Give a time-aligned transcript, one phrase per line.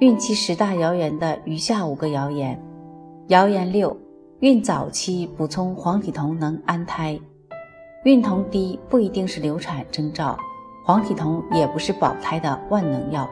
[0.00, 2.58] 孕期十大谣言的余下五个谣言。
[3.28, 3.94] 谣言六：
[4.38, 7.20] 孕早期补充黄体酮能安胎。
[8.04, 10.38] 孕酮低不一定是流产征兆，
[10.86, 13.28] 黄体酮也不是保胎的万能药。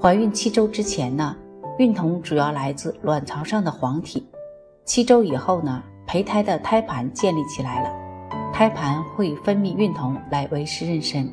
[0.00, 1.36] 怀孕七周之前呢，
[1.78, 4.26] 孕酮主要来自卵巢上的黄体。
[4.86, 7.94] 七周以后呢，胚胎的胎盘建立起来了，
[8.54, 11.28] 胎盘会分泌孕酮来维持妊娠。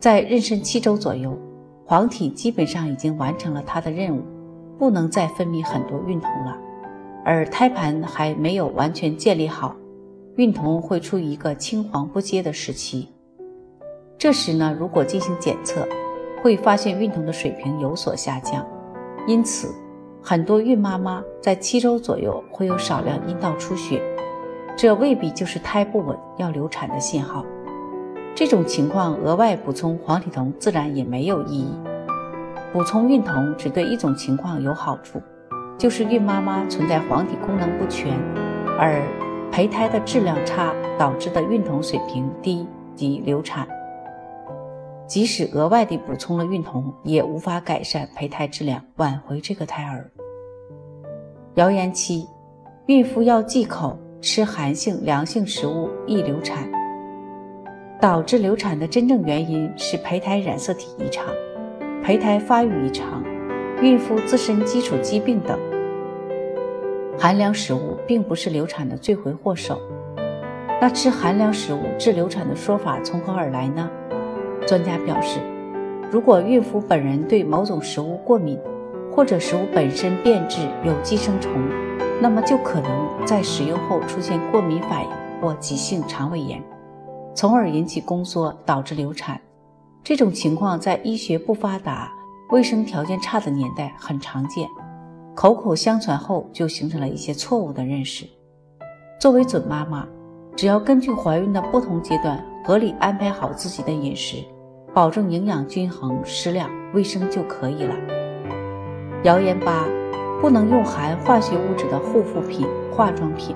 [0.00, 1.38] 在妊娠七周左右。
[1.92, 4.22] 黄体基本上已经完成了它的任务，
[4.78, 6.56] 不能再分泌很多孕酮了，
[7.22, 9.76] 而胎盘还没有完全建立好，
[10.36, 13.10] 孕酮会处于一个青黄不接的时期。
[14.16, 15.86] 这时呢，如果进行检测，
[16.42, 18.66] 会发现孕酮的水平有所下降，
[19.26, 19.68] 因此
[20.22, 24.02] 很多孕妈妈在七周左右会有少量阴道出血，
[24.74, 27.44] 这未必就是胎不稳要流产的信号。
[28.44, 31.72] 这种情况额外补充黄体酮自然也没有意义。
[32.72, 35.22] 补充孕酮只对一种情况有好处，
[35.78, 38.18] 就是孕妈妈存在黄体功能不全，
[38.76, 39.00] 而
[39.52, 43.64] 胚胎的质量差导致的孕酮水平低及流产。
[45.06, 50.10] 即使额外的补充了孕酮，也无法改善胚胎质量，挽回这个胎儿。
[51.54, 52.26] 谣言七：
[52.86, 56.68] 孕妇要忌口，吃寒性凉性食物易流产。
[58.02, 61.24] 导致流产的真正原因是胚胎染色体异常、
[62.02, 63.22] 胚胎发育异常、
[63.80, 65.56] 孕妇自身基础疾病等。
[67.16, 69.80] 寒凉食物并不是流产的罪魁祸首。
[70.80, 73.88] 那吃寒凉食物治流产的说法从何而来呢？
[74.66, 75.38] 专家表示，
[76.10, 78.58] 如果孕妇本人对某种食物过敏，
[79.12, 81.52] 或者食物本身变质有寄生虫，
[82.20, 85.10] 那么就可能在食用后出现过敏反应
[85.40, 86.60] 或急性肠胃炎。
[87.34, 89.40] 从而引起宫缩，导致流产。
[90.04, 92.12] 这种情况在医学不发达、
[92.50, 94.68] 卫生条件差的年代很常见，
[95.34, 98.26] 口口相传后就形成了一些错误的认识。
[99.20, 100.06] 作为准妈妈，
[100.56, 104.44] 只要根据怀孕的不同阶段合理安排好自己的饮食，
[104.92, 107.94] 保证营养均衡、适量、卫生就可以了。
[109.22, 109.86] 谣言八：
[110.40, 113.54] 不能用含化学物质的护肤品、化妆品。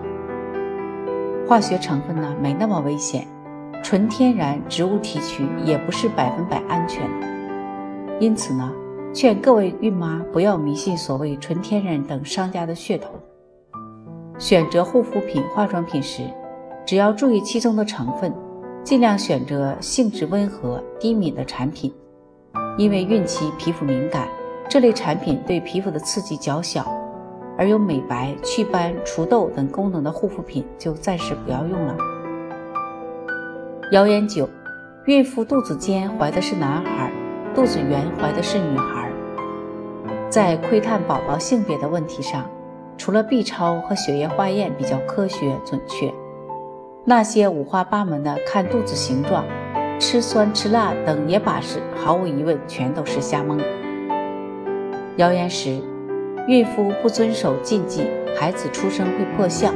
[1.49, 3.27] 化学成分呢，没那么危险。
[3.83, 7.09] 纯天然植物提取也不是百分百安全，
[8.19, 8.73] 因此呢，
[9.15, 13.11] 劝各位孕妈不要迷信所谓纯天然等商家的噱头。
[14.39, 16.23] 选择护肤品、化妆品时，
[16.85, 18.35] 只要注意其中的成分，
[18.83, 21.93] 尽量选择性质温和、低敏的产品。
[22.77, 24.29] 因为孕期皮肤敏感，
[24.69, 26.85] 这类产品对皮肤的刺激较小，
[27.57, 31.97] 而有美白、祛斑、除痘等功能的护肤品就暂时不要用了。
[33.93, 34.49] 谣言九：
[35.05, 37.09] 孕妇肚子尖怀的是男孩，
[37.55, 39.09] 肚子圆怀的是女孩。
[40.29, 42.51] 在窥探宝宝性别的问题上，
[42.99, 46.13] 除了 B 超和血液化验比较科学准确，
[47.05, 49.45] 那些五花八门的看肚子形状、
[50.01, 53.61] 吃酸吃辣等野把式，毫无疑问全都是瞎蒙。
[55.17, 55.81] 谣言十：
[56.49, 58.03] 孕妇不遵守禁忌，
[58.37, 59.73] 孩子出生会破相。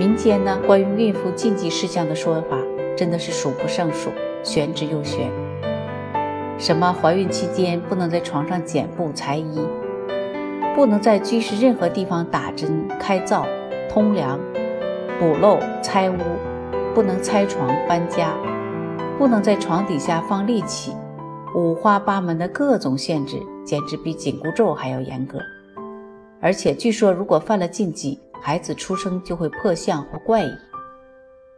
[0.00, 2.56] 民间呢，关于孕妇禁忌事项的说法
[2.96, 4.08] 真的是数不胜数，
[4.42, 5.30] 玄之又玄。
[6.56, 9.60] 什么怀孕期间不能在床上剪布裁衣，
[10.74, 13.44] 不能在居室任何地方打针、开灶、
[13.90, 14.40] 通凉、
[15.18, 16.16] 补漏、拆屋，
[16.94, 18.32] 不能拆床、搬家，
[19.18, 20.94] 不能在床底下放利器，
[21.54, 25.38] 五花八门的各种限制，简直比紧箍咒还要严格。
[26.40, 30.50] 而且据说，如果犯了禁忌，孩子出生就会破相或怪异，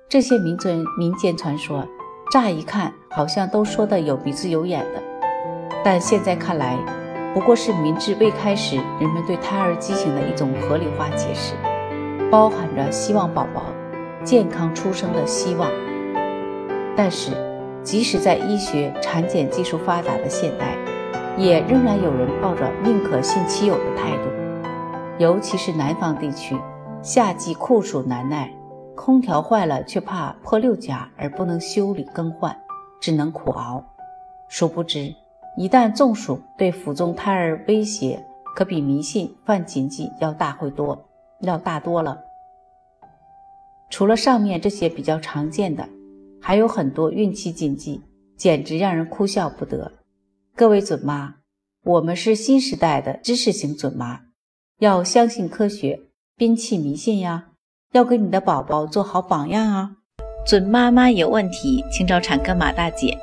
[0.08, 1.86] 这些民尊民间传说，
[2.32, 5.00] 乍一看好像都说的有鼻子有眼的，
[5.84, 6.76] 但现在看来，
[7.32, 11.54] 不过是民智未开时人们对胎儿畸形的一种合理化解释，
[12.32, 13.62] 包含着希望宝宝
[14.24, 15.70] 健康出生的希望。
[16.96, 17.30] 但是，
[17.84, 20.76] 即使在医学产检技术发达的现代，
[21.38, 24.28] 也仍然有人抱着宁可信其有的态度，
[25.18, 26.56] 尤其是南方地区。
[27.02, 28.48] 夏季酷暑难耐，
[28.94, 32.56] 空调坏了却怕破六甲而不能修理更换，
[33.00, 33.84] 只能苦熬。
[34.48, 35.12] 殊不知，
[35.56, 40.96] 一旦中暑，对腹中胎儿威胁可比迷信犯禁忌要大会多，
[41.40, 42.16] 要大多了。
[43.90, 45.88] 除了上面这些比较常见的，
[46.40, 48.00] 还有很多孕期禁忌，
[48.36, 49.90] 简直让人哭笑不得。
[50.54, 51.34] 各位准妈，
[51.82, 54.20] 我们是新时代的知识型准妈，
[54.78, 56.00] 要相信科学，
[56.42, 57.44] 摒弃迷信呀！
[57.92, 59.90] 要给你的宝宝做好榜样啊！
[60.44, 63.16] 准妈妈有问题，请找产科马大姐。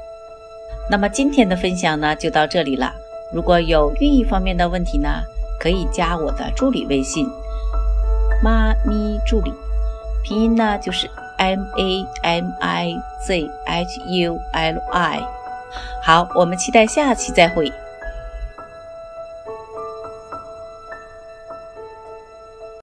[0.89, 2.93] 那么今天的分享呢，就到这里了。
[3.33, 5.09] 如果有孕育方面的问题呢，
[5.59, 7.27] 可以加我的助理微信
[8.41, 9.51] “妈咪助理”，
[10.23, 12.95] 拼音呢就是 M A M I
[13.27, 15.21] Z H U L I。
[16.01, 17.69] 好，我们期待下期再会。